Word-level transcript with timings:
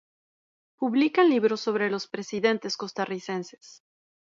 Publican 0.79 1.29
libro 1.29 1.57
sobre 1.57 1.91
los 1.91 2.07
presidentes 2.07 2.75
costarricenses 2.75 3.83